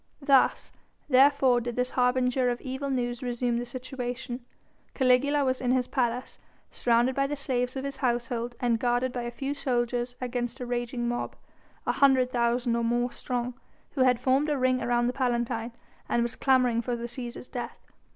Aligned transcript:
Thus, 0.23 0.71
therefore, 1.09 1.61
did 1.61 1.75
this 1.75 1.91
harbinger 1.91 2.49
of 2.49 2.59
evil 2.61 2.89
news 2.89 3.21
resume 3.21 3.59
the 3.59 3.65
situation. 3.67 4.43
Caligula 4.95 5.45
was 5.45 5.61
in 5.61 5.69
his 5.69 5.85
palace, 5.85 6.39
surrounded 6.71 7.13
by 7.15 7.27
the 7.27 7.35
slaves 7.35 7.75
of 7.75 7.83
his 7.83 7.97
household 7.97 8.55
and 8.59 8.79
guarded 8.79 9.13
by 9.13 9.21
a 9.21 9.29
few 9.29 9.53
soldiers 9.53 10.15
against 10.19 10.59
a 10.59 10.65
raging 10.65 11.07
mob 11.07 11.35
an 11.85 11.93
hundred 11.93 12.31
thousand 12.31 12.75
or 12.75 12.83
more 12.83 13.11
strong 13.11 13.53
who 13.91 14.01
had 14.01 14.19
formed 14.19 14.49
a 14.49 14.57
ring 14.57 14.81
around 14.81 15.05
the 15.05 15.13
Palatine, 15.13 15.71
and 16.09 16.23
was 16.23 16.35
clamouring 16.35 16.81
for 16.81 16.95
the 16.95 17.03
Cæsar's 17.03 17.47
death. 17.47 17.77